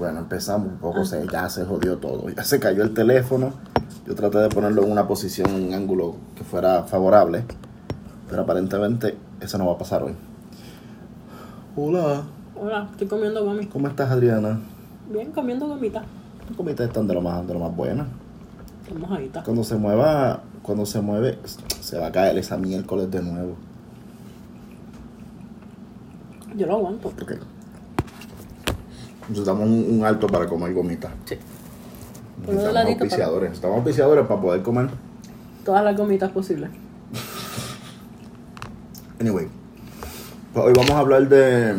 [0.00, 2.30] Bueno, empezamos un poco, se, ya se jodió todo.
[2.30, 3.52] Ya se cayó el teléfono.
[4.06, 7.44] Yo traté de ponerlo en una posición, en un ángulo que fuera favorable.
[8.30, 10.14] Pero aparentemente eso no va a pasar hoy.
[11.76, 12.22] Hola,
[12.58, 13.66] Hola, estoy comiendo gomi.
[13.66, 14.58] ¿cómo estás Adriana?
[15.10, 16.02] Bien, comiendo gomita.
[16.48, 18.06] Tus comitas están de lo más, de lo más buenas.
[18.80, 19.42] Estamos mojadita.
[19.42, 21.38] Cuando se mueva, cuando se mueve,
[21.82, 23.54] se va a caer esa miércoles de nuevo.
[26.56, 27.08] Yo lo aguanto.
[27.08, 27.32] Ok.
[29.28, 31.10] Necesitamos un, un alto para comer gomitas.
[31.24, 31.36] Sí.
[32.46, 33.48] Necesitamos auspiciadores.
[33.50, 34.88] Necesitamos auspiciadores para poder comer.
[35.64, 36.70] todas las gomitas posibles.
[39.20, 39.48] Anyway,
[40.54, 41.74] pues hoy vamos a hablar de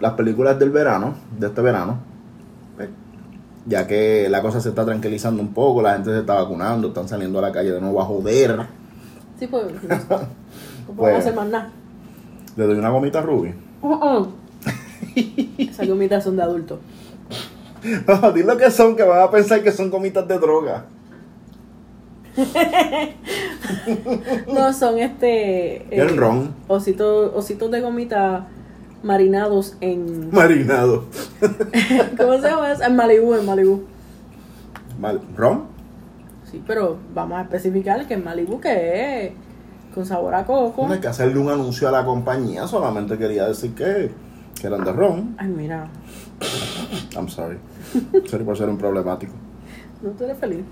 [0.00, 1.98] las películas del verano, de este verano.
[2.78, 2.88] Eh,
[3.66, 7.08] Ya que la cosa se está tranquilizando un poco, la gente se está vacunando, están
[7.08, 8.60] saliendo a la calle de nuevo a joder.
[9.38, 9.64] Sí, pues.
[9.88, 11.70] No, no Pues- podemos hacer más nada.
[12.56, 13.54] Le doy una gomita a Ruby.
[13.82, 14.26] Uh-uh.
[15.58, 16.78] Esas gomitas son de adultos.
[18.34, 20.84] Dile lo que son, que van a pensar que son gomitas de droga.
[24.52, 25.84] No, son este.
[25.94, 26.54] El ron.
[26.68, 28.46] Ositos, ositos de gomita
[29.02, 30.30] marinados en.
[30.32, 31.04] Marinado.
[32.16, 32.82] ¿Cómo se llama eso?
[32.84, 33.82] En Malibu, en Malibu.
[35.00, 35.64] Mal- ¿Ron?
[36.50, 39.32] Sí, pero vamos a especificar que en Malibu que es
[39.94, 40.86] con sabor a coco.
[40.86, 44.10] No hay que hacerle un anuncio a la compañía, solamente quería decir que,
[44.60, 45.34] que eran de ron.
[45.38, 45.88] Ay, mira,
[47.16, 47.58] I'm sorry.
[48.26, 49.32] Sorry por ser un problemático.
[50.02, 50.64] no tú eres feliz.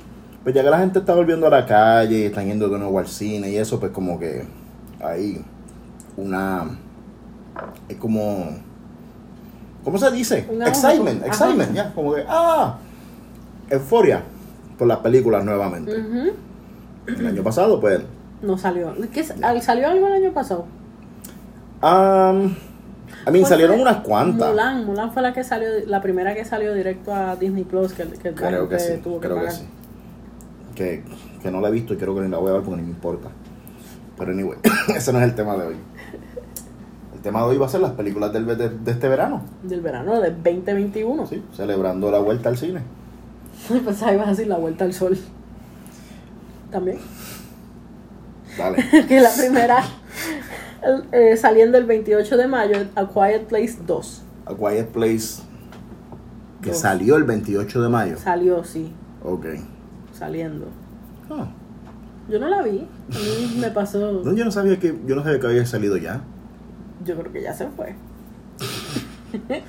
[0.42, 2.98] Pues ya que la gente está volviendo a la calle y están yendo de nuevo
[2.98, 4.44] al cine y eso, pues como que
[5.02, 5.44] hay
[6.16, 6.78] una...
[7.88, 8.50] Es como...
[9.82, 10.46] ¿Cómo se dice?
[10.66, 11.26] Excitement, ajá.
[11.26, 11.92] excitement, ya.
[11.92, 12.78] Como que, ah,
[13.70, 14.22] euforia
[14.78, 15.92] por las películas nuevamente.
[17.06, 18.00] El año pasado, pues...
[18.42, 18.94] No salió.
[19.12, 20.66] ¿Qué, ¿Salió algo el año pasado?
[21.82, 22.54] Um,
[23.26, 24.50] a mí Pues salieron unas cuantas.
[24.50, 28.04] Mulan, Mulan fue la que salió, la primera que salió directo a Disney Plus que,
[28.04, 29.58] que, Creo que gente sí, tuvo que creo que pagar.
[29.58, 29.66] sí.
[30.76, 31.02] Que,
[31.42, 32.86] que no la he visto y creo que ni la voy a ver porque ni
[32.86, 33.28] me importa.
[34.16, 34.58] Pero anyway,
[34.96, 35.76] ese no es el tema de hoy.
[37.14, 39.42] El tema de hoy va a ser las películas del, de, de este verano.
[39.64, 41.26] Del verano del 2021.
[41.26, 42.80] Sí, celebrando la vuelta al cine.
[43.84, 45.18] Pensaba ibas a decir la vuelta al sol.
[46.70, 46.98] También.
[48.56, 48.84] Dale.
[49.08, 49.82] que la primera
[51.12, 54.22] eh, saliendo el 28 de mayo, A Quiet Place 2.
[54.46, 55.42] A Quiet Place,
[56.62, 56.78] que Dos.
[56.80, 58.16] salió el 28 de mayo.
[58.18, 58.92] Salió, sí,
[59.24, 59.46] Ok.
[60.12, 60.66] saliendo.
[61.30, 61.48] Ah,
[62.28, 62.86] Yo no la vi.
[63.12, 64.22] A mí me pasó.
[64.24, 66.20] no, yo no sabía que yo no sabía que había salido ya.
[67.04, 67.94] Yo creo que ya se fue.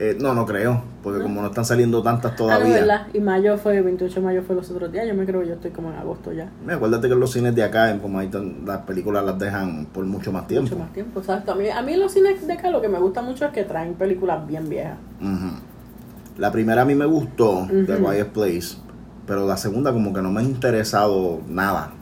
[0.00, 2.74] Eh, no, no creo, porque como no están saliendo tantas Ah, no, todavía.
[2.80, 3.06] ¿verdad?
[3.12, 5.06] Y mayo fue, 28 de mayo fue los otros días.
[5.06, 6.50] Yo me creo que yo estoy como en agosto ya.
[6.62, 9.86] Mira, acuérdate que los cines de acá, en como ahí están- las películas las dejan
[9.86, 10.68] por mucho más tiempo.
[10.70, 11.52] Mucho más tiempo, exacto.
[11.52, 13.62] A mí, a mí los cines de acá lo que me gusta mucho es que
[13.62, 14.98] traen películas bien viejas.
[15.20, 15.60] Ujú.
[16.38, 18.10] La primera a mí me gustó, de Ujú.
[18.10, 18.76] Quiet Place,
[19.28, 21.92] pero la segunda como que no me ha interesado nada.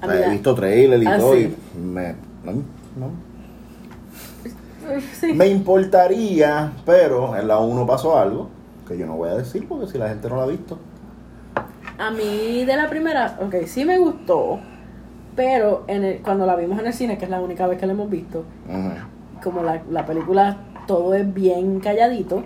[0.00, 1.54] A O mí sea, he visto trailer y Ah, todo sí.
[1.76, 2.52] y me, no,
[2.96, 3.31] no.
[5.20, 5.32] Sí.
[5.32, 8.48] me importaría, pero en la 1 pasó algo
[8.86, 10.78] que yo no voy a decir porque si la gente no la ha visto.
[11.98, 14.58] A mí de la primera, ok, sí me gustó,
[15.36, 17.86] pero en el- cuando la vimos en el cine, que es la única vez que
[17.86, 18.44] la hemos visto,
[19.42, 22.42] como la, la película todo es bien calladito,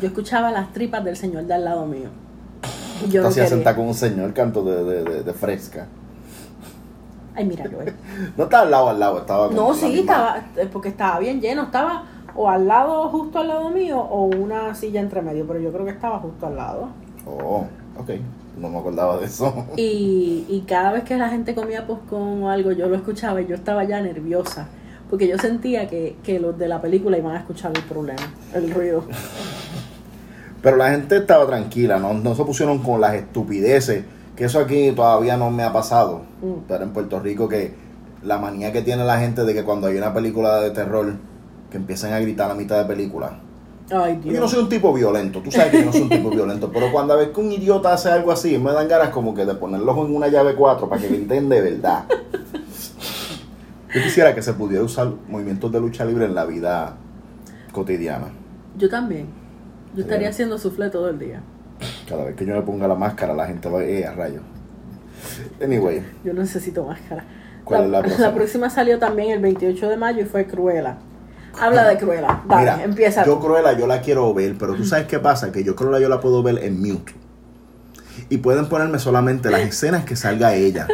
[0.00, 2.08] yo escuchaba las tripas del señor de al lado mío.
[3.08, 5.86] Yo Te no sentar con un señor canto de, de, de- de fresca.
[7.34, 7.92] Ay, mira, Joel.
[8.36, 11.18] No estaba al lado, al lado, estaba como No, sí, misma- estaba, eh, porque estaba
[11.18, 12.04] bien lleno, estaba
[12.36, 15.84] o al lado, justo al lado mío, o una silla entre medio, pero yo creo
[15.84, 16.88] que estaba justo al lado.
[17.26, 17.64] Oh,
[17.98, 18.10] ok.
[18.60, 19.66] No me acordaba de eso.
[19.76, 23.46] Y, y cada vez que la gente comía postcón o algo, yo lo escuchaba y
[23.46, 24.66] yo estaba ya nerviosa.
[25.10, 28.22] Porque yo sentía que, que los de la película iban a escuchar el problema,
[28.52, 29.04] el ruido.
[30.62, 34.04] Pero la gente estaba tranquila, no, no se pusieron con las estupideces,
[34.36, 36.22] que eso aquí todavía no me ha pasado.
[36.42, 36.66] Mm.
[36.68, 37.74] Pero en Puerto Rico que
[38.22, 41.14] la manía que tiene la gente de que cuando hay una película de terror,
[41.70, 43.38] que empiezan a gritar a mitad de película.
[43.90, 44.50] Ay, Yo no Dios.
[44.50, 47.16] soy un tipo violento, tú sabes que yo no soy un tipo violento, pero cuando
[47.18, 50.16] ves que un idiota hace algo así, me dan ganas como que de ponerlos en
[50.16, 52.04] una llave 4 para que griten de verdad.
[53.94, 56.96] Yo quisiera que se pudiera usar movimientos de lucha libre en la vida
[57.72, 58.28] cotidiana.
[58.76, 59.28] Yo también.
[59.94, 61.42] Yo estaría haciendo suflé todo el día.
[62.08, 64.40] Cada vez que yo me ponga la máscara, la gente va a eh, a rayo.
[65.62, 67.24] Anyway, Yo necesito máscara.
[67.64, 68.34] ¿Cuál es la próxima?
[68.34, 70.98] próxima salió también el 28 de mayo y fue Cruella.
[71.58, 72.42] Habla de Cruella.
[72.46, 73.24] Dale, mira, empieza.
[73.24, 76.08] yo Cruella yo la quiero ver, pero tú sabes qué pasa, que yo Cruella yo
[76.08, 77.14] la puedo ver en mute.
[78.28, 80.86] Y pueden ponerme solamente las escenas que salga ella.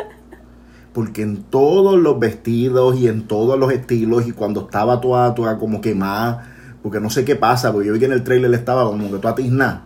[0.93, 5.57] Porque en todos los vestidos y en todos los estilos y cuando estaba toda, toda
[5.59, 6.47] como quemada,
[6.83, 9.19] Porque no sé qué pasa, porque yo vi que en el trailer estaba como que
[9.19, 9.85] tú atisna.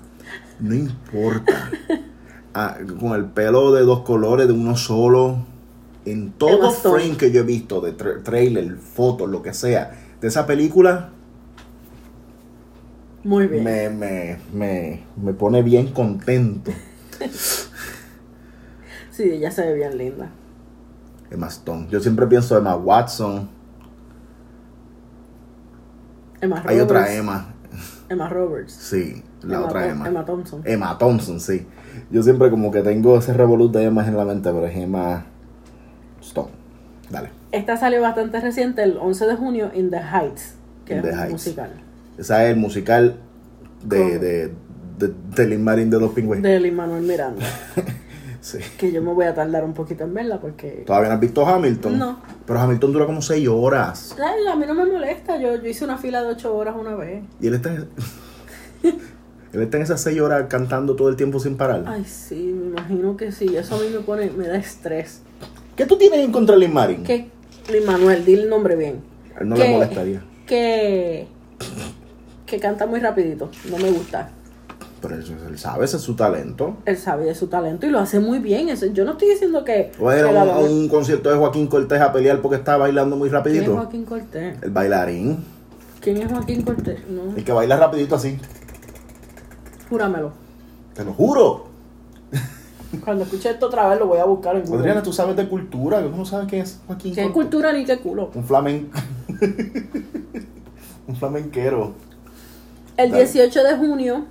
[0.61, 1.71] No importa.
[2.57, 5.39] Ah, con el pelo de dos colores, de uno solo.
[6.05, 9.91] En todo frame que yo he visto, de tra- trailer, fotos, lo que sea,
[10.21, 11.09] de esa película,
[13.25, 13.65] Muy bien.
[13.65, 16.71] me, me, me, me pone bien contento.
[19.11, 20.31] Sí, ella se ve bien linda.
[21.33, 21.89] Emma Stone.
[21.91, 23.49] Yo siempre pienso Emma Watson.
[26.41, 26.71] Emma Roberts.
[26.71, 27.55] Hay otra Emma.
[28.09, 28.73] Emma Roberts.
[28.73, 30.09] Sí, la Emma otra Emma.
[30.09, 30.63] Emma Thompson.
[30.65, 31.67] Emma Thompson, sí.
[32.11, 35.25] Yo siempre como que tengo ese revolut de Emma en la mente, pero es Emma
[36.21, 36.51] Stone.
[37.11, 37.31] Dale.
[37.53, 40.55] Esta salió bastante reciente, el 11 de junio, In the Heights,
[40.85, 41.33] que In es the un Heights.
[41.33, 41.71] musical.
[42.19, 43.17] Esa es el musical
[43.85, 44.53] de, de,
[44.99, 46.43] de, de Lin Marín de los pingüinos.
[46.43, 47.45] De Lin Manuel Miranda.
[48.45, 48.59] Sí.
[48.77, 50.83] que yo me voy a tardar un poquito en verla porque.
[50.85, 51.99] ¿Todavía no has visto Hamilton?
[51.99, 52.19] No.
[52.45, 54.15] Pero Hamilton dura como 6 horas.
[54.23, 56.95] Ay, a mí no me molesta, yo, yo hice una fila de 8 horas una
[56.95, 57.25] vez.
[57.41, 57.71] Y él está
[59.55, 61.85] él está en esas 6 horas cantando todo el tiempo sin parar.
[61.87, 65.21] Ay, sí, me imagino que sí, eso a mí me pone, me da estrés.
[65.77, 67.03] ¿Qué tú tienes en contra de Lin Marín?
[67.05, 67.29] Que,
[67.73, 69.01] Lin Manuel, di el nombre bien.
[69.37, 70.23] A él no que- le molestaría.
[70.47, 71.27] Que,
[72.47, 74.31] que canta muy rapidito, no me gusta.
[75.01, 76.79] Pero eso, él sabe, ese es su talento.
[76.87, 78.71] Él sabe de su talento y lo hace muy bien.
[78.71, 79.93] Eso, yo no estoy diciendo que...
[80.01, 83.29] O era que un, un concierto de Joaquín Cortés a pelear porque estaba bailando muy
[83.29, 83.75] ¿Quién es rapidito.
[83.75, 84.57] Joaquín Cortés?
[84.63, 85.45] El bailarín.
[86.01, 87.01] ¿Quién es Joaquín Cortés?
[87.09, 88.39] No, El que baila rapidito así.
[89.95, 90.33] Júramelo.
[90.95, 91.67] Te lo juro.
[93.05, 94.79] Cuando escuche esto otra vez lo voy a buscar en Google.
[94.81, 96.03] Adriana, tú sabes de cultura.
[96.03, 97.35] ¿Cómo no sabes quién es Joaquín ¿Qué Cortés?
[97.35, 98.31] cultura ni qué culo?
[98.35, 98.91] Un flamen...
[101.07, 101.93] un flamenquero.
[102.97, 103.25] El Dale.
[103.25, 104.25] 18 de junio,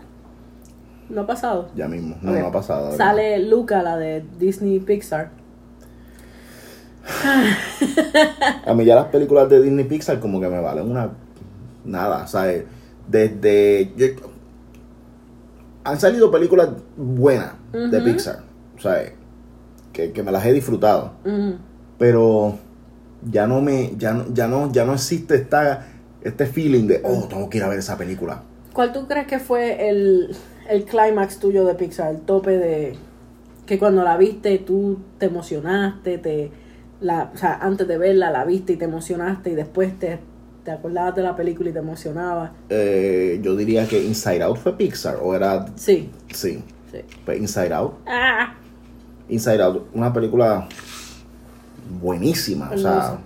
[1.09, 1.69] no ha pasado.
[1.75, 2.15] Ya mismo.
[2.21, 2.37] No, Ok.
[2.39, 2.95] no ha pasado.
[2.97, 5.31] Sale Luca, la de Disney Pixar.
[8.65, 11.09] A mí ya las películas de Disney Pixar como que me valen una...
[11.85, 12.63] Nada, ¿sabes?
[13.09, 13.91] Desde...
[13.97, 14.32] yo-
[15.83, 18.01] Han salido películas buenas de.
[18.01, 18.43] Pixar,
[18.79, 19.13] ¿sabes?
[19.91, 21.13] Que, que me las he disfrutado.
[21.97, 22.57] Pero
[23.29, 23.93] ya no me...
[23.97, 25.87] Ya no, ya no, ya no existe esta,
[26.21, 28.43] este feeling de, oh, tengo que ir a ver esa película.
[28.73, 30.35] ¿Cuál tú crees que fue el,
[30.69, 32.11] el clímax tuyo de Pixar?
[32.11, 32.95] El tope de...
[33.65, 36.51] Que cuando la viste tú te emocionaste, te...
[37.01, 40.19] La, o sea, antes de verla la viste y te emocionaste y después te,
[40.63, 42.51] te acordabas de la película y te emocionabas.
[42.69, 45.65] Eh, yo diría que Inside Out fue Pixar, o era...
[45.75, 46.99] Sí, Sí, sí.
[47.25, 47.93] fue Inside Out.
[48.07, 48.55] Ah,
[49.29, 50.67] Inside Out, una película
[52.01, 53.17] buenísima, o sea...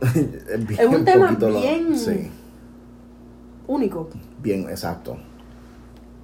[0.02, 2.30] es, bien Es un tema lo- bien- sí,
[3.66, 4.08] único.
[4.42, 5.16] bien, exacto.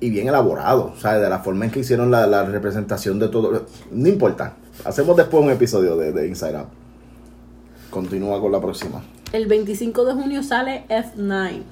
[0.00, 3.28] Y bien elaborado, o sea, de la forma en que hicieron la, la representación de
[3.28, 3.64] todo.
[3.90, 6.68] No importa, hacemos después un episodio de, de Inside Out.
[7.90, 9.02] Continúa con la próxima.
[9.32, 11.62] El 25 de junio sale F9.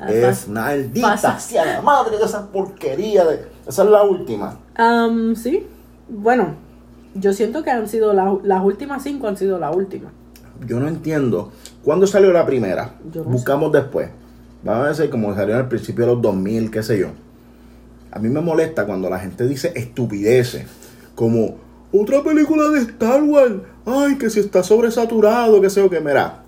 [0.00, 1.38] Ah, Es maldita pasa.
[1.40, 3.46] sea la madre de esa porquería de...
[3.66, 4.58] Esa es la última.
[4.78, 5.66] Um, sí.
[6.08, 6.54] Bueno,
[7.14, 10.10] yo siento que han sido la- las últimas cinco han sido la última.
[10.66, 11.50] Yo no entiendo.
[11.82, 12.94] ¿Cuándo salió la primera?
[13.12, 14.10] Yo no Buscamos después.
[14.62, 17.08] Vamos a decir como salió al principio de los 2000, qué sé yo.
[18.12, 20.66] A mí me molesta cuando la gente dice estupideces.
[21.14, 21.56] Como,
[21.92, 23.54] otra película de Star Wars.
[23.86, 26.42] Ay, que si está sobresaturado, qué sé yo, qué mira.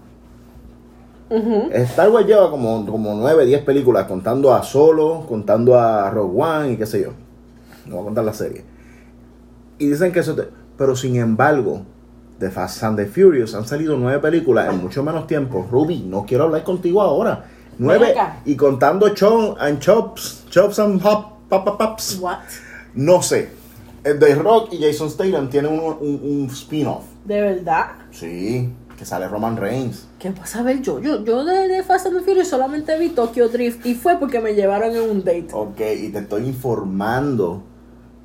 [1.31, 1.69] Ujú.
[1.72, 6.72] Star Wars lleva como, como 9, 10 películas, contando a Solo, contando a Rogue One
[6.72, 7.10] y qué sé yo.
[7.87, 8.64] No voy a contar la serie.
[9.78, 10.35] Y dicen que eso...
[10.35, 11.82] te- Pero sin embargo,
[12.38, 15.66] de Fast and the Furious han salido nueve películas en mucho menos tiempo.
[15.70, 17.44] Ruby, no quiero hablar contigo ahora.
[17.78, 18.40] Nueve Ven acá.
[18.44, 22.18] y contando Chon and Chops, Chops and Hop, Pop, Pop, Pops.
[22.20, 22.38] What?
[22.94, 23.50] No sé.
[24.04, 27.04] El de Rock y Jason Statham tienen un, un- un spin-off.
[27.25, 27.87] De verdad.
[28.11, 30.07] Sí, que sale Roman Reigns.
[30.19, 31.00] ¿Qué vas a ver yo?
[31.00, 34.40] Yo, yo de, de Fast and the Furious solamente vi Tokyo Drift y fue porque
[34.40, 35.49] me llevaron en un date.
[35.52, 37.62] Ok, y te estoy informando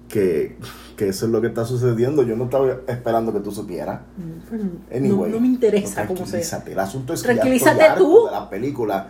[0.07, 0.57] que,
[0.95, 2.23] que eso es lo que está sucediendo.
[2.23, 3.99] Yo no estaba esperando que tú supieras.
[4.93, 6.71] Anyway, no, no me interesa no, cómo tranquilízate.
[6.71, 8.25] El asunto es que ya Tranquilízate harto tú.
[8.27, 9.07] de la película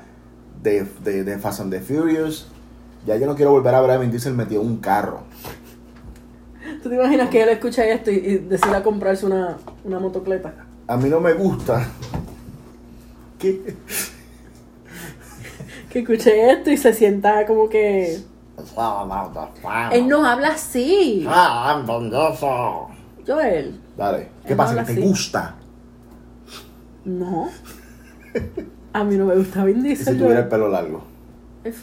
[0.63, 2.47] de, de, de Fast and the Furious.
[3.05, 5.21] Ya yo no quiero volver a ver a Vin Diesel metido en un carro.
[6.85, 10.53] ¿Tú te imaginas que él escucha esto y, y decida comprarse una, una motocleta?
[10.87, 11.83] A mí no me gusta.
[13.39, 13.75] que
[15.89, 18.19] Que escuche esto y se sienta como que...
[19.93, 21.25] Él no habla así.
[21.27, 22.89] Ah, bondoso.
[23.25, 23.79] Joel.
[23.97, 24.69] Dale, ¿qué Él pasa?
[24.69, 25.09] habla ¿Que te así.
[25.09, 25.55] gusta?
[27.03, 27.49] No.
[28.93, 30.19] A mí no me gusta Vin Y si Diesel.
[30.19, 31.03] tuviera el pelo largo.
[31.63, 31.77] Es.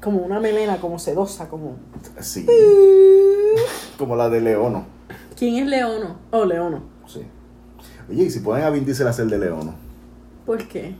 [0.00, 1.76] Como una melena, como sedosa, como...
[2.20, 2.46] Sí.
[3.98, 4.84] Como la de Leono.
[5.36, 6.16] ¿Quién es Leono?
[6.30, 6.82] Oh, Leono.
[7.06, 7.22] Sí.
[8.08, 9.74] Oye, y si ponen a Vin Diesel hacer de Leono.
[10.46, 10.94] ¿Por qué?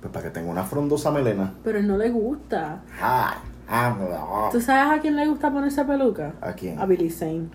[0.00, 1.54] Pues para que tenga una frondosa melena.
[1.64, 2.82] Pero él no le gusta.
[3.00, 4.48] Ah, ah, ah.
[4.52, 6.34] ¿Tú sabes a quién le gusta ponerse peluca?
[6.42, 6.78] ¿A quién?
[6.78, 7.48] A Billy Zane.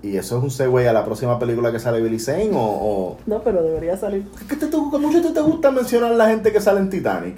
[0.00, 2.60] ¿Y eso es un segue a la próxima película que sale Billy Zane o...?
[2.60, 3.16] o...
[3.26, 4.28] No, pero debería salir.
[4.48, 7.36] ¿Qué te, te, mucho te, te gusta mencionar la gente que sale en Titanic?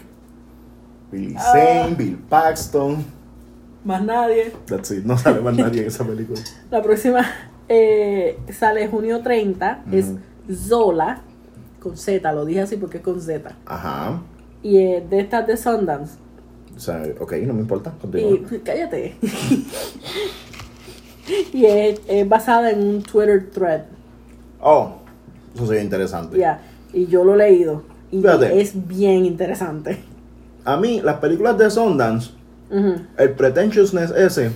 [1.10, 1.52] Billy Ah.
[1.52, 3.04] Zane, Bill Paxton.
[3.84, 4.52] Más nadie.
[4.66, 5.04] That's it.
[5.04, 6.40] No sale más nadie en esa película.
[6.70, 7.24] La próxima
[7.68, 9.84] eh, sale junio 30.
[9.92, 10.12] Es.
[10.52, 11.22] Zola.
[11.80, 13.56] Con Z, lo dije así porque es con Z.
[13.64, 14.20] Ajá.
[14.62, 16.16] Y es de estas de Sundance.
[16.76, 17.92] O sea, ok, no me importa.
[18.00, 18.38] Continúa.
[18.50, 19.16] Y cállate.
[21.52, 23.82] y es, es basada en un Twitter thread.
[24.60, 24.92] Oh,
[25.54, 26.36] eso sería interesante.
[26.38, 26.60] Ya.
[26.92, 27.82] Y yo lo he leído.
[28.10, 28.60] Y Fíjate.
[28.60, 30.00] es bien interesante.
[30.64, 32.30] A mí, las películas de Sundance,
[33.18, 34.52] el pretentiousness ese,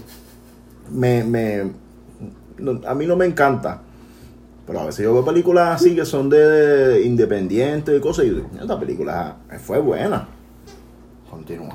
[0.93, 1.73] me, me,
[2.59, 3.81] no- a mí no me encanta.
[4.67, 8.49] Pero a veces yo veo películas así que son de independientes y cosas y digo,
[8.61, 10.27] esta película fue buena.
[11.31, 11.75] Continúa.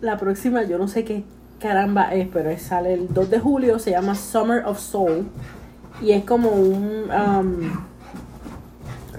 [0.00, 1.24] La próxima, yo no sé qué
[1.60, 5.26] caramba es, pero es- sale el 2 de julio, se llama Summer of Soul.
[6.00, 7.10] Y es como un...
[7.10, 7.54] um,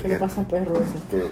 [0.02, 1.24] ¿Qué le pasa al perro ese?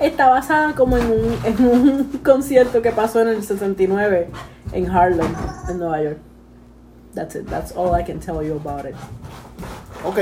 [0.00, 4.30] Está basada como en un, en un concierto que pasó en el 69
[4.72, 5.32] en Harlem,
[5.68, 6.18] en Nueva York.
[7.14, 7.46] That's it.
[7.48, 8.94] That's all I can tell you about it.
[10.04, 10.18] ok.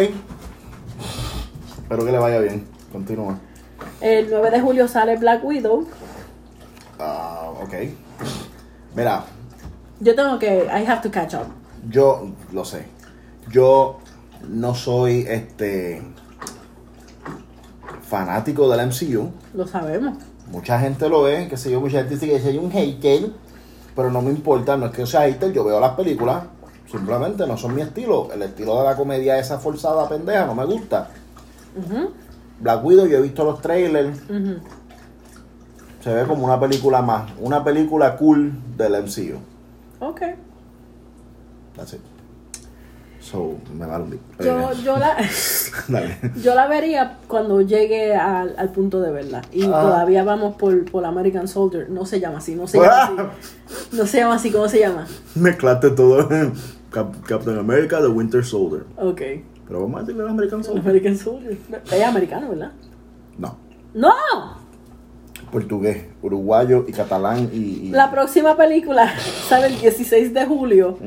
[1.82, 2.66] Espero que le vaya bien.
[2.92, 3.38] Continúa.
[4.00, 5.86] El 9 de julio sale Black Widow.
[6.98, 7.74] Ah, ok.
[8.94, 9.24] Mira,
[10.00, 10.64] Yo tengo que...
[10.66, 11.46] I have to catch up.
[11.88, 12.86] Yo lo sé.
[13.50, 13.98] Yo
[14.48, 16.02] no soy este
[18.08, 19.30] fanático del MCU.
[19.54, 20.16] Lo sabemos.
[20.50, 23.30] Mucha gente lo ve, que sé yo, mucha gente dice que soy un hater,
[23.94, 26.44] pero no me importa, no es que yo sea hater, yo veo las películas,
[26.90, 28.32] simplemente no son mi estilo.
[28.32, 31.10] El estilo de la comedia esa forzada pendeja no me gusta.
[31.76, 32.10] Ujú,
[32.60, 34.18] Black Widow, yo he visto los trailers,
[36.02, 39.38] se ve como una película más, una película cool del MCU.
[40.00, 40.22] Ok.
[41.76, 42.00] That's it.
[43.20, 44.20] So, me vale un.
[44.40, 45.16] Yo, Eh, yo, la,
[46.42, 49.42] yo la vería cuando llegue al, al punto de verla.
[49.52, 49.80] Y Ah.
[49.82, 51.90] todavía vamos por, por American Soldier.
[51.90, 53.96] No se llama así, no se llama así.
[53.96, 55.06] No se llama así, ¿cómo se llama?
[55.34, 56.52] Mezclaste todo en
[56.90, 58.84] Cap- Captain America, The Winter Soldier.
[58.96, 59.20] Ok.
[59.66, 60.82] Pero vamos a decirle American Soldier.
[60.84, 61.58] American Soldier.
[61.92, 62.72] Es americano, ¿verdad?
[63.36, 63.56] No.
[63.94, 64.12] ¡No!
[65.52, 67.56] Portugués, uruguayo y catalán y.
[67.56, 69.10] y- La próxima película
[69.48, 70.98] sale el 16 de julio.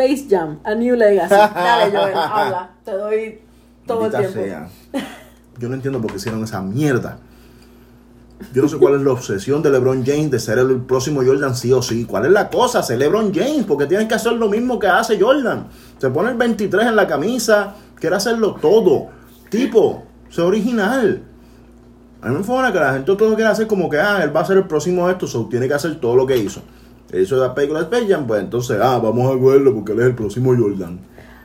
[0.00, 1.34] Space Jam, A New Legacy.
[1.54, 2.70] Dale, Joel, habla.
[2.84, 3.38] Te doy
[3.86, 4.32] todo el tiempo.
[4.32, 4.68] sea.
[5.58, 7.18] Yo no entiendo por qué hicieron esa mierda.
[8.54, 11.54] Yo no sé cuál es la obsesión de LeBron James de ser el próximo Jordan
[11.54, 12.06] sí o sí.
[12.06, 12.82] ¿Cuál es la cosa?
[12.82, 15.66] Ser LeBron James, porque tienen que hacer lo mismo que hace Jordan.
[15.98, 19.08] Se pone el 23 en la camisa, quiere hacerlo todo.
[19.50, 21.22] Tipo, sé original.
[22.22, 24.40] A mí me enfona que la gente todo quiere hacer como que, ah, él va
[24.40, 26.62] a ser el próximo de esto, so tiene que hacer todo lo que hizo.
[27.12, 30.00] Él hizo la película de Space Jam, pues entonces, ah, vamos a verlo porque él
[30.00, 30.98] es el próximo Jordan.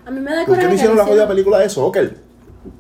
[0.06, 2.18] A mí me da ¿Por qué no hicieron la jodida película de soccer?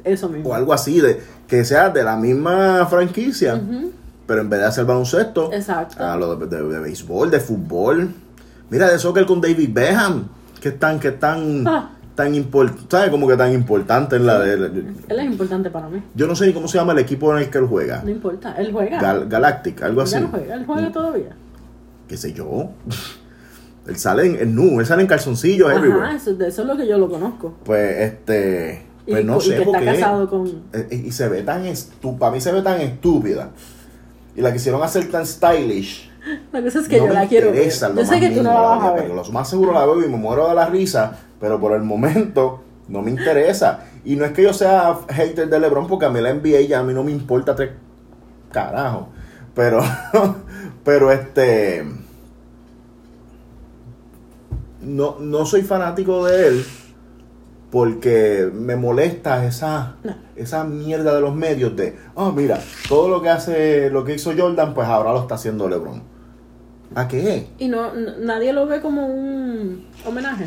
[0.03, 0.49] Eso mismo.
[0.49, 3.59] o algo así, de que sea de la misma franquicia,
[4.25, 6.03] pero en vez de hacer baloncesto, Exacto.
[6.03, 8.09] a lo de, de- de béisbol, de fútbol.
[8.69, 10.27] Mira, de soccer con David Beckham,
[10.59, 11.91] que es tan, que es tan, Ah.
[12.15, 13.09] tan importante, ¿sabes?
[13.11, 14.53] Como que tan importante en la de...
[14.53, 16.01] Él es importante para mí.
[16.15, 18.01] Yo no sé ni cómo se llama el equipo en el que él juega.
[18.03, 18.55] No importa.
[18.57, 18.99] Él juega.
[18.99, 20.19] Gal- Galactic, algo así.
[20.19, 20.55] No juega.
[20.55, 21.35] Él juega todavía.
[22.07, 22.69] ¿Qué sé yo?
[23.87, 26.03] él sale en, en nu, él sale en calzoncillos everywhere.
[26.07, 27.53] Ajá, eso, de eso es lo que yo lo conozco.
[27.63, 28.85] Pues este...
[29.07, 29.99] Pues y, no y sé que por está qué.
[29.99, 30.47] casado con.
[30.73, 32.17] Eh, Y, y se ve tan estúpida.
[32.19, 33.51] Para mí se ve tan estúpida.
[34.35, 36.09] Y la quisieron hacer tan stylish.
[36.51, 37.69] La cosa es que no yo la quiero ver.
[37.69, 39.03] Yo sé que tú no la vas a ver.
[39.03, 39.21] película.
[39.23, 41.19] Lo más seguro la veo y me muero de la risa.
[41.39, 43.81] Pero por el momento no me interesa.
[44.03, 46.79] Y no es que yo sea hater de LeBron porque a mí la NBA ya
[46.79, 47.69] a mí no me importa tres
[48.51, 49.09] carajo.
[49.53, 49.83] Pero,
[50.85, 51.83] pero este.
[54.81, 56.65] No, no soy fanático de él
[57.71, 60.15] porque me molesta esa, No.
[60.37, 64.31] esa mierda de los medios de, oh mira, todo lo que hace, lo que hizo
[64.37, 66.01] Jordan, pues ahora lo está haciendo LeBron.
[66.93, 67.47] ¿A qué?
[67.59, 70.45] Y no, nadie lo ve como un homenaje.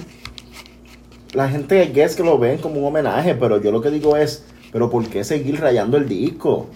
[1.35, 4.45] La gente guess que lo ven como un homenaje, pero yo lo que digo es,
[4.73, 6.69] pero ¿por qué seguir rayando el disco?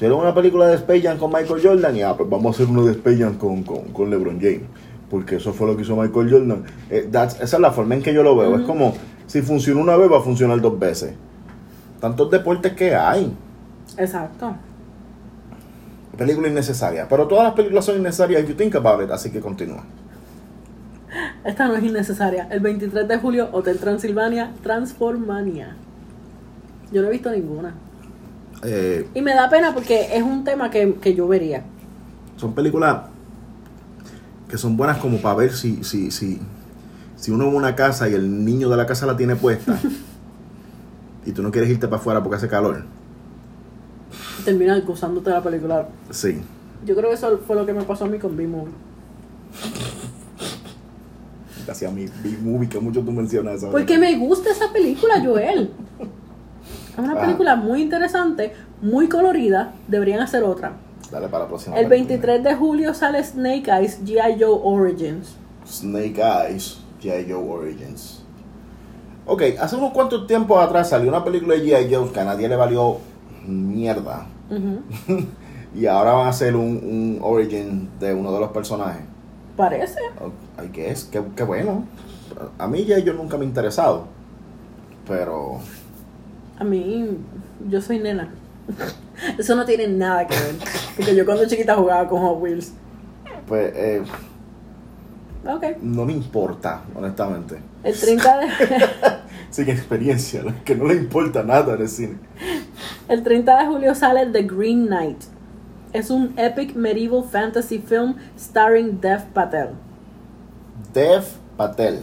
[0.00, 2.72] Hicieron una película de Space Jam con Michael Jordan y ah, pues vamos a hacer
[2.74, 4.62] uno de Space Jam con, con, con LeBron James.
[5.10, 6.64] Porque eso fue lo que hizo Michael Jordan.
[6.88, 8.56] Eh, that's- esa es la forma en que yo lo veo.
[8.56, 8.94] Es como,
[9.26, 11.12] si funciona una vez, va a funcionar dos veces.
[12.00, 13.30] Tantos deportes que hay.
[13.98, 14.54] Exacto.
[16.16, 17.06] Película innecesaria.
[17.06, 19.84] Pero todas las películas son innecesarias if you think about it, así que continúa.
[21.44, 22.48] Esta no es innecesaria.
[22.50, 25.76] El 23 de julio, Hotel Transilvania, Transformania.
[26.90, 27.74] Yo no he visto ninguna.
[28.62, 31.64] Eh, Y me da pena porque es un tema que, que yo vería.
[32.36, 33.02] son películas
[34.48, 36.40] que son buenas como para ver si, si, si,
[37.16, 39.78] si uno va a una casa y el niño de la casa la tiene puesta
[41.26, 42.84] y tú no quieres irte para afuera porque hace calor.
[44.44, 45.88] Termina acusándote de la película.
[46.10, 46.40] Sí.
[46.84, 48.72] Yo creo que eso fue lo que me pasó a mí con B-Movie.
[51.66, 55.70] Casi a mi B-Movie, que mucho tú mencionas Porque me gusta esa película, Joel.
[57.00, 57.24] Es una Ah.
[57.24, 58.52] película muy interesante,
[58.82, 59.72] muy colorida.
[59.88, 60.72] Deberían hacer otra.
[61.10, 61.76] Dale para la próxima.
[61.76, 62.08] El película.
[62.16, 64.36] 23 de julio sale Snake Eyes G.I.
[64.40, 65.34] Joe Origins.
[65.66, 67.30] Snake Eyes, G.I.
[67.30, 68.22] Joe Origins.
[69.26, 71.92] Ok, hace unos cuantos tiempos atrás salió una película de G.I.
[71.94, 72.98] Joe que a nadie le valió
[73.46, 74.26] mierda.
[75.72, 79.02] Y ahora van a hacer un, un origin de uno de los personajes.
[79.56, 80.00] Parece.
[80.58, 81.84] Ay, que es, qué, qué bueno.
[82.58, 83.04] A mí G.I.
[83.06, 84.06] Joe nunca me ha interesado.
[85.06, 85.58] Pero,
[86.60, 87.18] A mí,
[87.68, 88.28] yo soy nena.
[89.38, 90.54] Eso no tiene nada que ver.
[90.96, 92.72] Porque yo cuando chiquita jugaba con Hot Wheels.
[93.48, 94.02] pues, eh,
[95.46, 95.64] Ok.
[95.82, 97.56] no me importa, honestamente.
[97.82, 98.46] El 30 de,
[99.50, 102.18] Sin experiencia, que no le importa nada en el cine.
[103.08, 105.22] el 30 de julio sale The Green Knight.
[105.92, 109.70] Es un epic medieval fantasy film starring Dev Patel.
[110.92, 111.24] Dev
[111.56, 112.00] Patel.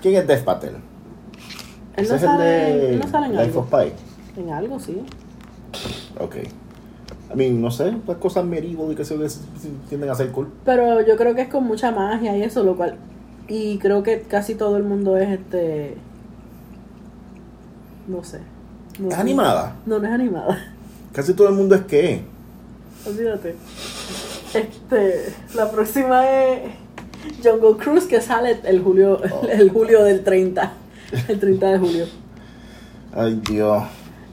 [0.00, 0.76] ¿Quién es Dev Patel?
[1.96, 3.60] Él no sale, él no sale en Life algo.
[3.60, 4.40] of Pi.
[4.40, 5.02] En algo, sí.
[6.18, 6.36] Ok.
[7.32, 9.16] I mean, no sé, las cosas medieval y que se
[9.88, 10.48] tienden a ser cool.
[10.64, 12.96] Pero yo creo que es con mucha magia y eso, lo cual.
[13.48, 15.96] Y creo que casi todo el mundo es este.
[18.06, 18.40] No sé.
[18.98, 19.76] No ¿Es animada?
[19.86, 20.58] No, no es animada.
[21.12, 22.22] Casi todo el mundo es que.
[23.06, 23.54] Olvídate.
[24.54, 25.32] Este.
[25.54, 26.60] La próxima es.
[27.42, 29.46] Jungle Cruise que sale el julio, Oh.
[29.48, 30.72] el julio del 30.
[31.28, 32.06] El 30 de julio.
[33.14, 33.82] Ay, Dios.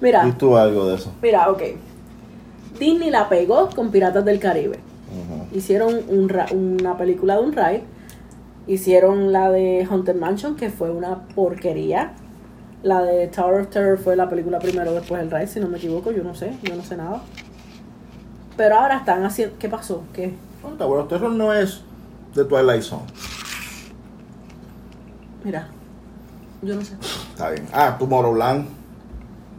[0.02, 1.14] Mira, ¿Y tú algo de eso?
[1.22, 1.62] mira, ok.
[2.80, 4.80] Disney la pegó con Piratas del Caribe.
[5.54, 7.84] Hicieron un ra- una película de un ride.
[8.68, 12.14] Hicieron la de Haunted Mansion, que fue una porquería.
[12.82, 15.78] La de Tower of Terror fue la película primero, después el ride, si no me
[15.78, 16.12] equivoco.
[16.12, 17.22] Yo no sé, yo no sé nada.
[18.58, 19.56] Pero ahora están haciendo.
[19.60, 20.04] ¿Qué pasó?
[20.14, 20.34] ¿Qué?
[20.80, 21.82] Tower of Terror no es
[22.34, 23.04] de Twilight Zone.
[25.44, 25.68] Mira,
[26.62, 26.96] yo no sé.
[27.32, 27.68] Está bien.
[27.74, 28.68] Ah, Tomorrowland.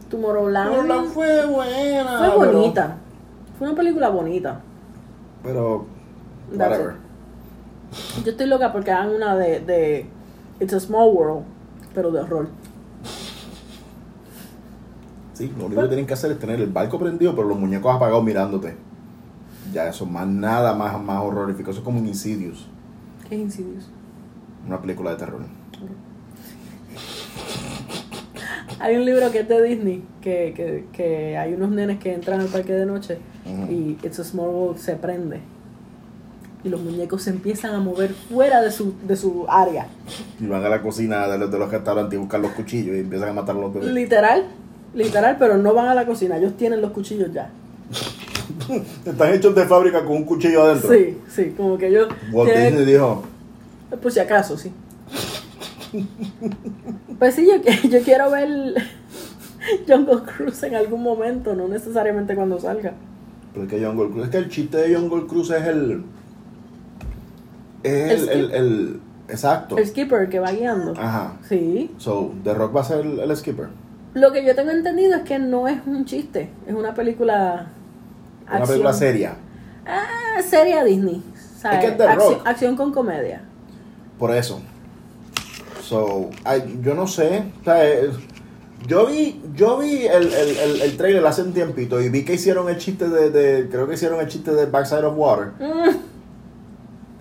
[0.09, 2.17] Tomorrowland Tomorrowland fue buena.
[2.19, 2.97] fue pero- bonita.
[3.57, 4.61] Fue una película bonita.
[5.43, 5.85] Pero.
[6.51, 6.95] Whatever.
[8.23, 10.05] Yo estoy loca porque hagan una de, de
[10.59, 11.43] It's a Small World,
[11.93, 12.47] pero de horror.
[15.33, 17.93] Sí, lo único que tienen que hacer es tener el barco prendido, pero los muñecos
[17.95, 18.75] apagados mirándote.
[19.73, 21.71] Ya eso, más nada más, más horrorífico.
[21.71, 22.67] Eso es como un Insidious.
[23.27, 23.89] ¿Qué es Insidious?
[24.67, 25.41] Una película de terror.
[28.79, 32.39] Hay un libro que es de Disney, que, que, que hay unos nenes que entran
[32.39, 33.17] al parque de noche
[33.69, 35.39] y It's a Small World se prende.
[36.63, 39.87] Y los muñecos se empiezan a mover fuera de su, de su área.
[40.39, 42.99] Y van a la cocina de los, de los restaurantes y buscan los cuchillos y
[42.99, 43.91] empiezan a matar a los bebés.
[43.91, 44.45] Literal,
[44.93, 47.49] literal, pero no van a la cocina, ellos tienen los cuchillos ya.
[49.05, 50.89] Están hechos de fábrica con un cuchillo adentro.
[50.89, 52.07] Sí, sí, como que ellos...
[52.31, 53.23] Walt Disney dijo,
[54.01, 54.71] Por si acaso, sí.
[57.19, 58.47] Pues sí, yo, yo quiero ver
[59.87, 62.93] Jungle Cruise en algún momento, no necesariamente cuando salga.
[63.53, 66.03] pero es que Jungle Cruise, es que el chiste de Jungle Cruise es el...
[67.83, 69.77] Es el, El el, el- exacto.
[69.77, 70.93] El skipper que va guiando.
[70.97, 71.33] Ajá.
[71.47, 71.91] Sí.
[71.97, 73.67] So, The Rock va a ser el, el skipper.
[74.13, 77.67] Lo que yo tengo entendido es que no es un chiste, es una película...
[78.49, 79.35] Una película seria.
[79.85, 81.23] Ah, seria Disney.
[81.57, 81.79] ¿sabes?
[81.79, 82.47] Es que es The Acción- Rock.
[82.47, 83.41] acción con comedia.
[84.19, 84.61] Por eso.
[85.83, 87.43] So, ay, yo no sé.
[87.61, 88.09] o sea, eh,
[88.87, 92.33] yo vi, yo vi el, el, el, el trailer hace un tiempito y vi que
[92.35, 95.47] hicieron el chiste de, de- creo que hicieron el chiste de Backside of Water.
[95.59, 95.95] Mm,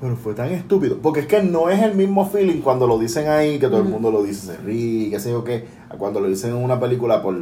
[0.00, 0.98] Pero fue tan estúpido.
[1.02, 3.82] Porque es que no es el mismo feeling cuando lo dicen ahí, que todo el
[3.84, 3.92] Ujú.
[3.92, 6.78] mundo lo dice, se ríe, qué sé yo qué, a cuando lo dicen en una
[6.80, 7.36] película por,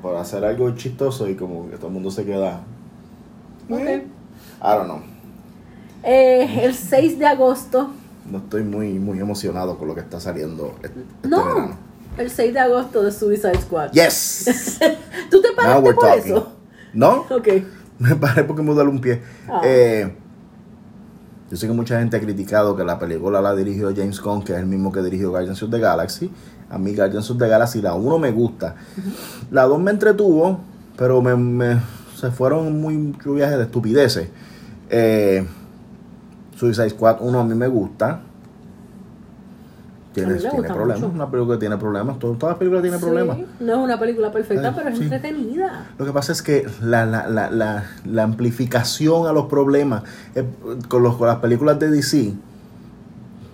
[0.00, 2.60] por hacer algo chistoso y como que todo el mundo se queda.
[3.68, 3.78] Ok.
[3.80, 4.06] "Eh".
[4.62, 5.00] I don't know.
[6.02, 7.90] Eh, el 6 de agosto.
[8.30, 11.44] No estoy muy, muy emocionado con lo que está saliendo este este No.
[11.44, 11.76] verano.
[12.18, 13.92] El 6 de agosto de Suicide Squad.
[13.92, 14.78] Yes.
[15.30, 16.32] ¿Tú te paraste por talking.
[16.32, 16.52] eso?
[16.92, 17.24] ¿No?
[17.30, 17.48] Ok.
[17.98, 19.20] Me paré porque me duele un pie.
[19.48, 19.60] Ah.
[19.62, 20.10] Eh,
[21.50, 24.52] yo sé que mucha gente ha criticado que la película la dirigió James Gunn, que
[24.54, 26.30] es el mismo que dirigió Guardians of the Galaxy.
[26.70, 28.76] A mí Guardians of the Galaxy, la 1 me gusta.
[29.50, 30.60] La 2 me entretuvo,
[30.96, 31.80] pero me, me-
[32.16, 34.28] se fueron muy viajes de estupideces.
[34.88, 35.46] Eh,
[36.60, 38.20] Suicide Squad 1 a mí me gusta.
[40.12, 41.12] Tiene, tiene problemas, mucho.
[41.14, 43.38] una película que tiene problemas, todas las películas tienen Sí, problemas.
[43.60, 45.04] No es una película perfecta, Eh, pero es sí.
[45.04, 45.86] entretenida.
[45.98, 50.02] Lo que pasa es que la, la, la, la, la amplificación a los problemas
[50.34, 50.44] eh,
[50.88, 52.34] con, los, con las películas de DC,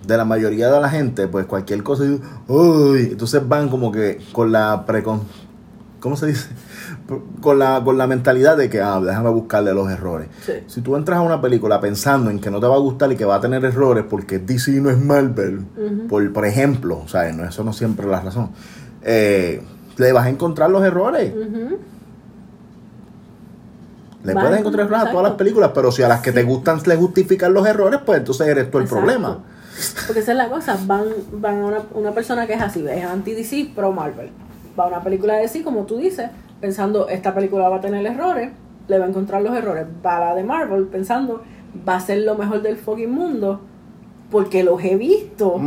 [0.07, 2.05] de la mayoría de la gente, pues cualquier cosa,
[2.49, 5.21] uy, entonces van como que con la precon...
[6.01, 6.49] ¿Cómo se dice?
[7.41, 10.29] Con la, con la mentalidad de que, ah, déjame buscarle los errores.
[10.45, 10.55] Sí.
[10.67, 13.17] Si tú entras a una película pensando en que no te va a gustar y
[13.17, 15.65] que va a tener errores porque DC no es Marvel,
[16.09, 18.51] por, por ejemplo, o sea, no, eso no siempre es la razón,
[19.03, 19.63] eh,
[19.97, 21.33] le vas a encontrar los errores.
[24.25, 26.81] Le puedes encontrar errores a todas las películas, pero si a las que te gustan
[26.87, 29.05] le justifican los errores, pues entonces eres tú el Exacto.
[29.05, 29.45] problema.
[30.07, 33.05] Porque esa es la cosa, van, van a una, una persona que es así, es
[33.05, 34.31] anti-DC, pro Marvel.
[34.79, 38.05] Va a una película de DC, como tú dices, pensando, esta película va a tener
[38.07, 38.51] errores,
[38.89, 39.87] le va a encontrar los errores.
[40.05, 41.43] Va a la de Marvel pensando,
[41.89, 43.61] va a ser lo mejor del fucking mundo,
[44.31, 45.61] porque los he visto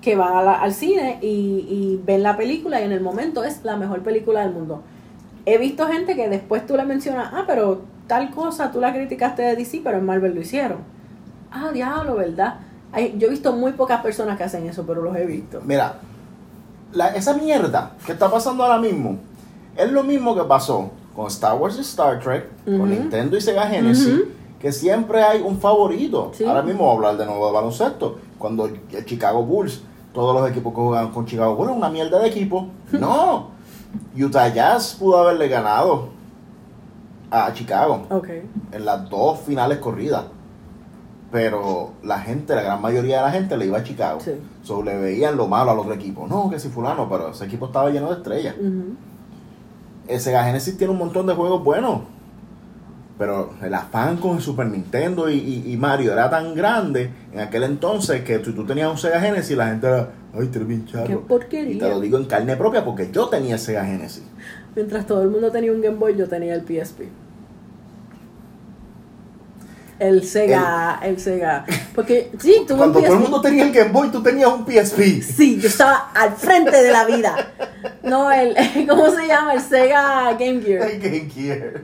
[0.00, 3.42] que van a la- al cine y, y ven la película y en el momento
[3.42, 4.82] es la mejor película del mundo.
[5.46, 9.42] He visto gente que después tú le mencionas, ah, pero tal cosa tú la criticaste
[9.42, 10.78] de DC, pero en Marvel lo hicieron.
[11.50, 12.56] Ah, diablo, ¿verdad?
[13.18, 15.60] Yo he visto muy pocas personas que hacen eso, pero los he visto.
[15.64, 15.94] Mira,
[16.92, 19.16] la- esa mierda que está pasando ahora mismo
[19.76, 22.90] es lo mismo que pasó con Star Wars y Star Trek, con.
[22.90, 24.22] Nintendo y Sega Genesis,
[24.60, 26.30] que siempre hay un favorito.
[26.34, 26.44] Sí.
[26.44, 28.18] Ahora mismo voy a hablar de nuevo de baloncesto.
[28.38, 32.28] Cuando el Chicago Bulls, todos los equipos que juegan con Chicago Bulls, una mierda de
[32.28, 32.68] equipo.
[32.92, 33.48] No,
[34.16, 36.08] Utah Jazz pudo haberle ganado
[37.30, 38.02] a Chicago
[38.72, 40.24] en las dos finales corridas.
[41.32, 44.20] Pero la gente, la gran mayoría de la gente le iba a Chicago.
[44.20, 44.32] Sí.
[44.62, 46.26] So, le veían lo malo al otro equipo.
[46.26, 48.54] No, que si fulano, pero ese equipo estaba lleno de estrellas.
[50.18, 52.00] Sega Genesis tiene un montón de juegos buenos.
[53.18, 57.40] Pero el afán con el Super Nintendo y, y- y Mario era tan grande en
[57.40, 60.68] aquel entonces que si tú tenías un Sega Genesis, la gente era, ay, tú eres
[60.68, 61.06] bien charro".
[61.06, 61.74] Qué porquería.
[61.76, 64.22] Y te lo digo en carne propia porque yo tenía el Sega Genesis.
[64.74, 67.04] Mientras todo el mundo tenía un Game Boy, yo tenía el PSP.
[69.98, 71.64] El Sega, el, Sega.
[71.94, 75.22] Porque, sí, un Cuando todo el mundo tenía el Game Boy, tú tenías un PSP.
[75.22, 77.34] Sí, yo estaba al frente de la vida.
[78.02, 78.54] No, el,
[78.88, 79.54] ¿cómo se llama?
[79.54, 80.90] El Sega Game Gear.
[80.90, 81.82] El Game Gear.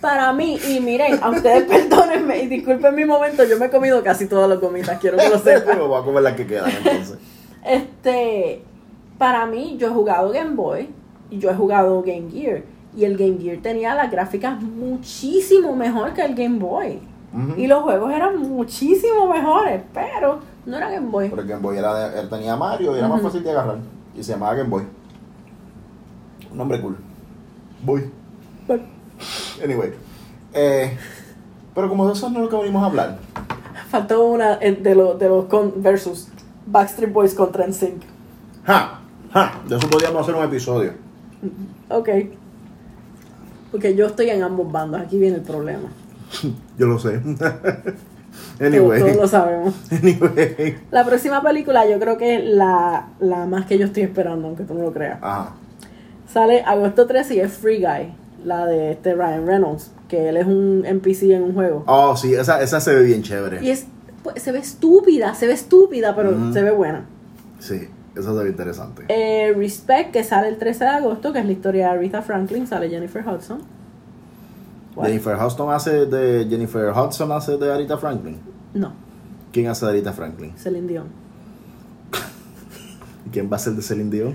[0.00, 4.02] Para mí, y miren, a ustedes perdónenme y disculpen mi momento, yo me he comido
[4.04, 5.74] casi todas las gomitas, quiero que lo sepan.
[5.74, 7.18] Pero voy a comer las que quedan entonces.
[7.64, 8.62] Este,
[9.18, 10.88] para mí, yo he jugado Game Boy
[11.28, 12.62] y yo he jugado Game Gear.
[12.96, 17.00] Y el Game Gear tenía las gráficas muchísimo mejor que el Game Boy.
[17.56, 21.28] Y los juegos eran muchísimo mejores, pero no era Game Boy.
[21.28, 23.78] Pero el Game Boy era de- él tenía Mario y era más fácil de agarrar.
[24.16, 24.82] Y se llamaba Game Boy.
[26.50, 26.96] Un nombre cool.
[27.84, 28.10] Boy.
[29.62, 29.92] Anyway.
[30.54, 30.96] Eh,
[31.74, 33.18] pero como de eso no es lo que venimos a hablar.
[33.90, 36.28] Faltó una eh, de, los de los con- versus
[36.66, 38.02] Backstreet Boys contra NSYNC.
[38.64, 39.00] Ja,
[39.32, 39.52] ja.
[39.68, 40.92] De eso podríamos hacer un episodio.
[41.90, 42.08] Ok.
[43.70, 45.88] Porque yo estoy en ambos bandos, aquí viene el problema.
[46.78, 47.20] Yo lo sé.
[48.60, 49.00] Anyway.
[49.00, 49.74] todos lo sabemos.
[49.92, 50.76] Anyway.
[50.90, 54.64] La próxima película yo creo que es la, la más que yo estoy esperando, aunque
[54.64, 55.18] tú no lo creas.
[55.22, 55.54] Ajá.
[56.32, 58.12] Sale agosto 13 y es Free Guy,
[58.44, 61.84] la de este Ryan Reynolds, que él es un NPC en un juego.
[61.86, 63.64] Oh, sí, esa, esa se ve bien chévere.
[63.64, 63.86] Y es,
[64.22, 66.52] pues, se ve estúpida, se ve estúpida, pero Mm.
[66.52, 67.06] se ve buena.
[67.60, 69.04] Sí, esa se ve interesante.
[69.08, 72.66] Eh, Respect, que sale el 13 de agosto, que es la historia de Aretha Franklin,
[72.66, 73.60] sale Jennifer Hudson.
[74.94, 75.06] What?
[75.06, 78.38] Jennifer Hudson hace de Jennifer Hudson hace de Arita Franklin.
[78.74, 78.92] No,
[79.52, 80.52] ¿Quién hace de Arita Franklin?
[80.56, 81.06] Celine Dion.
[83.26, 84.34] ¿Y quién va a ser de Celine Dion?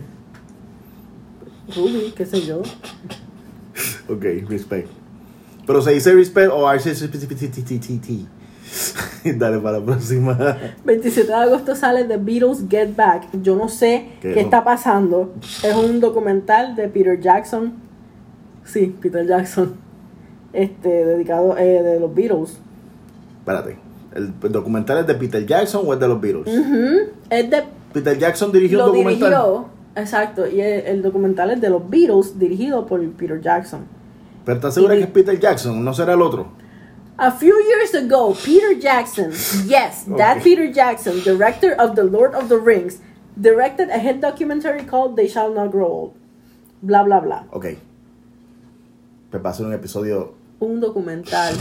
[1.76, 2.62] Ruby, qué sé yo.
[4.10, 4.90] Ok, respect.
[5.66, 8.28] Pero se dice respect o RCT.
[9.38, 10.38] Dale para la próxima.
[10.84, 13.28] 27 de agosto sale The Beatles Get Back.
[13.42, 14.46] Yo no sé ¿Qué qué, es?
[14.46, 15.34] está pasando.
[15.64, 17.74] Es un documental de Peter Jackson.
[18.66, 19.76] Sí, Peter Jackson.
[20.54, 22.58] Este, dedicado eh, de los Beatles.
[23.40, 23.78] Espérate.
[24.14, 26.48] ¿El documental es de Peter Jackson o es de los Beatles?
[27.30, 27.64] Es de.
[27.92, 29.30] Peter Jackson dirigió Lo un documental.
[29.30, 29.66] dirigió.
[29.96, 30.48] Exacto.
[30.48, 33.82] Y el, el documental es de los Beatles, dirigido por Peter Jackson.
[34.46, 35.84] Pero ¿estás segura Y- que es Peter Jackson?
[35.84, 36.48] ¿No será el otro?
[37.18, 39.30] A few years ago, Peter Jackson,
[39.68, 40.42] yes, that.
[40.44, 43.00] Peter Jackson, director of The Lord of the Rings,
[43.40, 46.12] directed a hit documentary called They Shall Not Grow Old.
[46.82, 47.46] Bla, bla, bla.
[47.52, 47.66] Ok.
[49.32, 50.34] Pues va a ser un episodio.
[50.64, 51.54] Un documental,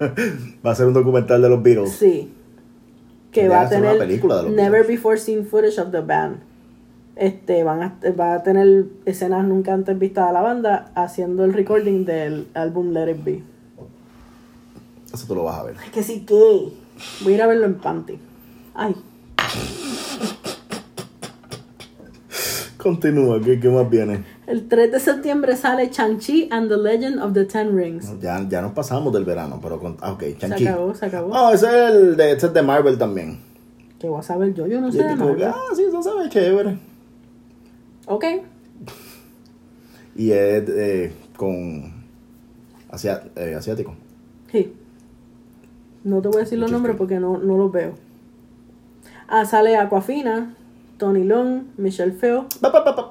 [0.66, 1.92] Va a ser un documental de los Beatles.
[1.92, 2.32] sí.
[3.30, 4.88] Que va a ser una tener película de los never Beatles.
[4.88, 6.40] before seen footage of the band.
[7.16, 11.52] Este, van a, va a tener escenas nunca antes vistas de la banda haciendo el
[11.52, 13.42] recording del álbum Let It Be.
[15.14, 15.76] Eso tú lo vas a ver.
[15.94, 16.34] Que sí que.
[17.22, 18.18] Voy a ir a verlo en Panty.
[18.74, 18.94] Ay.
[22.76, 24.24] Continúa, ¿qué, qué más viene?
[24.52, 28.12] El 3 de septiembre sale Chang-Chi and the Legend of the Ten Rings.
[28.20, 30.66] Ya, ya nos pasamos del verano, pero con, ah, ok, Se Chanchi.
[30.66, 31.32] acabó, se acabó.
[31.32, 33.38] Oh, ese es el de, ese es de Marvel también.
[33.98, 34.66] ¿Qué voy a saber yo?
[34.66, 35.44] Yo no sé de tipo, Marvel.
[35.44, 36.78] ah, sí, eso se ve chévere.
[38.06, 38.24] Ok.
[40.16, 41.90] Y es eh, con
[42.90, 43.94] asia- eh, asiático.
[44.50, 44.74] Sí.
[46.04, 47.94] No te voy a decir los nombres porque no, no los veo.
[49.28, 50.54] Ah, sale Aquafina,
[50.98, 52.48] Tony Long, Michelle Feo.
[52.60, 53.10] Pa, pa, pa, pa.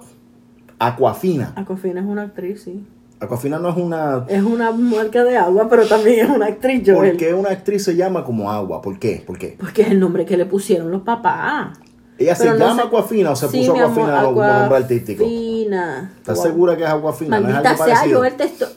[0.83, 1.53] Aquafina.
[1.55, 2.83] Aquafina es una actriz, sí.
[3.19, 4.25] Aquafina no es una...
[4.27, 7.17] Es una marca de agua, pero también es una actriz, ¿Por Joel.
[7.17, 8.81] qué una actriz se llama como agua?
[8.81, 9.23] ¿Por qué?
[9.25, 9.55] ¿Por qué?
[9.59, 11.77] Porque es el nombre que le pusieron los papás.
[12.17, 15.23] ¿Ella se no llama sé- Aquafina o se Sí, puso amor, Aquafina como nombre artístico?
[15.23, 16.11] Aquafina.
[16.17, 16.45] ¿Estás Wow.
[16.47, 17.39] segura que es Aquafina?
[17.39, 18.19] ¿No es Maldita algo sea, parecido?
[18.19, 18.67] Joel, te esto-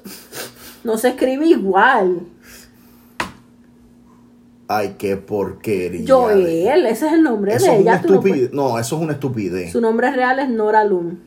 [0.84, 2.18] No se escribe igual.
[4.68, 6.04] Ay, qué porquería.
[6.06, 7.92] Joel, ese es el nombre Eso de es ella.
[7.92, 8.48] no estupidez.
[8.48, 9.72] puedes- No, eso es una estupidez.
[9.72, 11.18] Su nombre real es Nora Loom.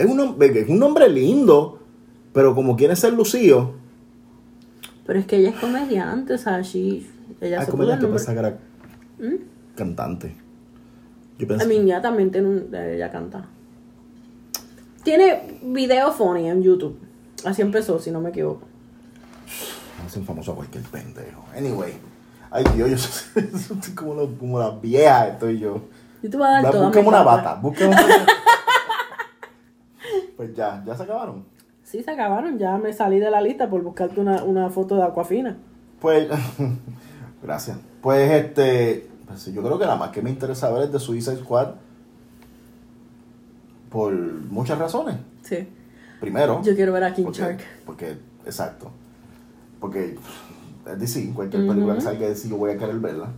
[0.00, 1.78] Es un, es un nombre lindo,
[2.32, 3.72] pero como quiere ser lucido.
[5.06, 7.06] Pero es que ella es comediante, o sea, she-
[7.40, 8.24] ella Ay, se como puso ella el te nombre.
[8.24, 9.36] pensaba que era ¿Mm?
[9.76, 10.36] cantante.
[11.38, 11.66] Yo A pensé.
[11.66, 13.44] mí ya también tiene un, ella canta.
[15.02, 16.98] Tiene video funny en YouTube.
[17.44, 18.62] Así empezó, si no me equivoco.
[20.06, 21.44] Hacen famoso a cualquier pendejo.
[21.56, 21.92] Anyway.
[22.50, 22.98] Ay, Dios, yo
[23.82, 25.80] soy como, los- como las viejas, estoy yo.
[26.22, 27.54] Yo te voy a dar Va, toda Búscame mi una bata.
[27.54, 28.26] Búscame una
[30.40, 31.44] Pues ya, ya se acabaron.
[31.82, 32.58] Sí, se acabaron.
[32.58, 35.58] Ya me salí de la lista por buscarte una, una foto de Aquafina.
[36.00, 36.28] Pues,
[37.42, 37.76] gracias.
[38.00, 41.36] Pues este, pues, yo creo que la más que me interesa ver es de Suicide
[41.36, 41.74] Squad.
[43.90, 45.16] Por muchas razones.
[45.42, 45.68] Sí.
[46.22, 47.60] Primero, Yo quiero ver a King porque, Shark.
[47.84, 48.90] porque, exacto.
[49.78, 50.16] Porque
[50.86, 53.28] es decir, cualquier película que salga de DC yo voy a querer verla.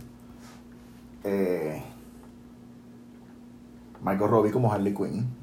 [1.25, 1.83] Eh,
[4.01, 5.42] Michael Robbie como Harley Quinn.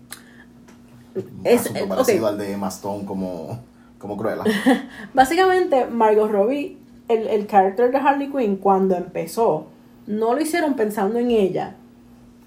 [1.44, 3.58] Es- asunto eh, parecido al de Emma Stone como,
[3.98, 4.44] como Cruella.
[5.14, 6.76] Básicamente, Margot Robbie,
[7.08, 9.66] el, el carácter de Harley Quinn, cuando empezó,
[10.06, 11.76] no lo hicieron pensando en ella.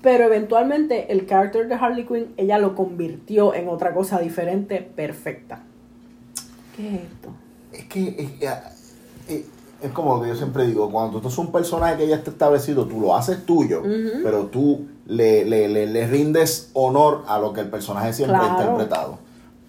[0.01, 5.59] Pero eventualmente el carácter de Harley Quinn, ella lo convirtió en otra cosa diferente, perfecta.
[6.75, 7.29] ¿Qué es esto?
[7.71, 8.49] Es que es,
[9.29, 9.45] es-
[9.81, 12.31] es como lo que yo siempre digo, cuando tú sos un personaje que ya está
[12.31, 13.81] establecido, tú lo haces tuyo,
[14.23, 18.49] pero tú le, le, le, le rindes honor a lo que el personaje siempre ha
[18.49, 19.19] interpretado.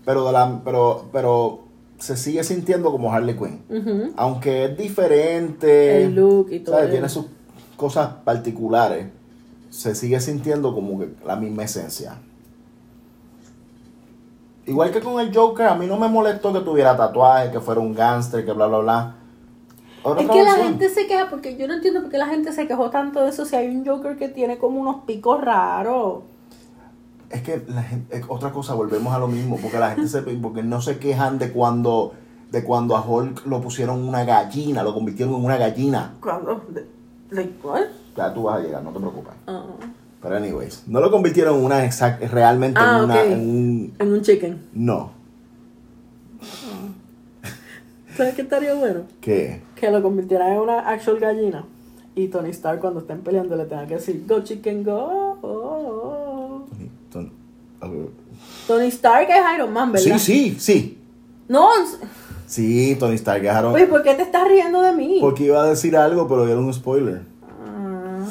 [0.04, 1.60] Pero, de la, pero, pero
[1.98, 4.12] se sigue sintiendo como Harley Quinn.
[4.16, 6.86] Aunque es diferente, El look y todo ¿sabes?
[6.88, 6.92] eso.
[6.92, 7.26] tiene sus
[7.76, 9.06] cosas particulares,
[9.70, 12.18] se sigue sintiendo como que la misma esencia.
[14.66, 17.80] Igual que con el Joker, a mí no me molestó que tuviera tatuaje, que fuera
[17.80, 19.14] un gángster, que bla, bla, bla.
[20.04, 22.52] Otra Es que la gente se queja, porque yo no entiendo por qué la gente
[22.52, 26.22] se quejó tanto de eso si hay un Joker que tiene como unos picos raros.
[27.30, 30.20] Es que la gente, es otra cosa, volvemos a lo mismo, porque la gente se
[30.22, 32.12] porque no se quejan de cuando
[32.52, 36.14] de cuando a Hulk lo pusieron una gallina, lo convirtieron en una gallina.
[36.20, 36.62] ¿Cuándo?
[36.68, 36.86] De-
[37.30, 37.80] like, what?
[38.16, 39.32] Ya tú vas a llegar, no te preocupes.
[39.48, 39.64] Ah.
[40.22, 43.20] Pero anyways, no lo convirtieron en una exact, realmente Ah, en, una, ok.
[43.26, 44.62] en un En un chicken.
[44.74, 45.10] no.
[48.16, 49.00] ¿Sabes qué estaría bueno?
[49.20, 49.62] ¿Qué?
[49.84, 51.62] Que lo convirtieran en una actual gallina.
[52.14, 55.36] Y Tony Stark cuando estén peleando le tenga que decir, go chicken, go.
[55.42, 56.66] oh, oh".
[57.12, 57.30] Tony-
[57.78, 58.08] Tony-.
[58.66, 60.16] Tony Stark es Iron Man, ¿verdad?
[60.18, 60.98] Sí, sí, sí.
[61.48, 61.68] No,
[62.46, 63.74] Sí, Tony Stark dejaron.
[63.74, 65.18] oye, ¿por qué te estás riendo de mí?
[65.20, 67.20] Porque iba a decir algo, pero era un spoiler.
[67.66, 68.24] Ah.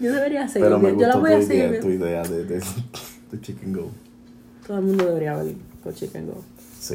[0.00, 0.64] Yo debería seguir.
[0.66, 1.02] Pero me viendo.
[1.02, 1.64] Yo la voy a seguir.
[1.66, 2.62] idea, tu idea de, de,
[3.32, 3.90] de Chicken Go.
[4.66, 6.42] Todo el mundo debería ver Go Chicken Go.
[6.80, 6.94] Sí.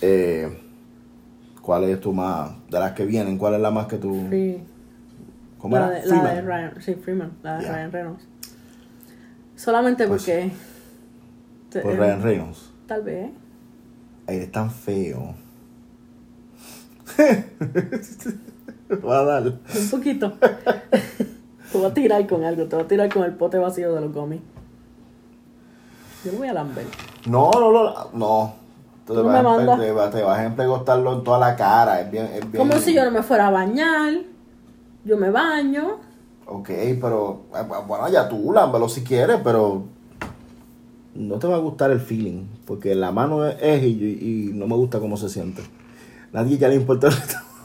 [0.00, 0.56] Eh,
[1.68, 2.52] ¿Cuál es tu más?
[2.70, 4.24] De las que vienen, ¿cuál es la más que tú.
[4.28, 4.64] Free.
[5.58, 6.00] ¿Cómo la, era?
[6.00, 6.40] de, la de.
[6.40, 7.72] Ryan, sí, Freeman, la de Ya.
[7.74, 8.26] Ryan Reynolds.
[9.54, 10.50] Solamente Pues- porque.
[11.82, 12.70] Por eh, Ryan Reynolds.
[12.86, 13.32] Tal vez.
[14.26, 15.34] Ay, es tan feo.
[19.06, 19.42] Va a dar.
[19.48, 20.32] Un poquito.
[20.40, 24.00] te voy a tirar con algo, te voy a tirar con el pote vacío de
[24.00, 24.40] los gomis.
[26.24, 26.86] Yo lo voy a lamber.
[27.26, 28.10] No, no, no.
[28.14, 28.67] No.
[29.14, 32.00] Te, vas, me a te, vas- te vas a empegostarlo en toda la cara.
[32.00, 32.26] Es bien.
[32.26, 34.14] Es bien Como si yo no me fuera a bañar.
[35.04, 35.96] Yo me baño.
[36.46, 36.68] Ok,
[37.00, 37.42] pero.
[37.54, 39.84] eh, Bueno, ya tú, lámbalo si quieres, pero.
[41.14, 42.44] No te va a gustar el feeling.
[42.66, 43.88] Porque la mano es, es y,
[44.50, 45.62] y no me gusta cómo se siente.
[46.32, 47.08] Nadie ya le importa.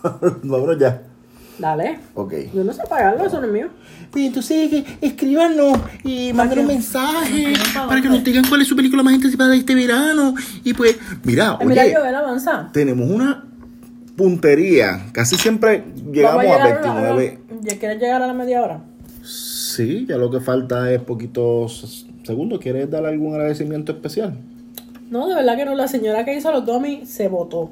[0.43, 1.03] Vámonos ya.
[1.59, 1.99] Dale.
[2.15, 2.33] Ok.
[2.53, 3.67] Yo no sé pagarlo, eso no es mío.
[4.11, 8.75] Pues entonces eh, escríbanos y manden un mensaje ¿Para que nos digan cuál es su
[8.75, 10.33] película más anticipada de este verano.
[10.63, 12.69] Y pues, Mira, Ay, mira, oye, yo, avanza.
[12.73, 13.45] tenemos una
[14.15, 15.07] puntería.
[15.11, 17.39] Casi siempre llegamos a, la- 29.
[17.61, 18.81] ¿Ya quieres llegar a la media hora?
[19.23, 22.59] Sí, ya lo que falta es poquitos segundos.
[22.59, 24.37] ¿Quieres dar algún agradecimiento especial?
[25.09, 25.75] No, de verdad que no.
[25.75, 27.71] La señora que hizo los gummies se votó.